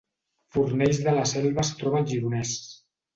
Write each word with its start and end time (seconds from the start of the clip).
Fornells 0.55 1.01
de 1.07 1.13
la 1.17 1.25
Selva 1.31 1.65
es 1.65 1.69
troba 1.83 1.99
al 1.99 2.09
Gironès 2.13 2.55